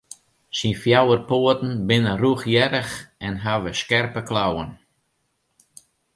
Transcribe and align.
Syn 0.57 0.73
fjouwer 0.81 1.21
poaten 1.29 1.73
binne 1.87 2.13
rûchhierrich 2.21 2.95
en 3.27 3.35
hawwe 3.43 3.71
skerpe 3.81 4.21
klauwen. 4.29 4.71